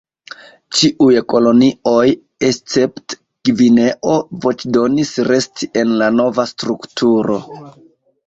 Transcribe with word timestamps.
Ĉiuj 0.77 1.17
kolonioj 1.33 2.05
escepte 2.47 3.19
Gvineo 3.49 4.15
voĉdonis 4.47 5.13
resti 5.29 5.69
en 5.83 5.93
la 6.03 6.11
nova 6.21 6.47
strukturo. 6.53 7.37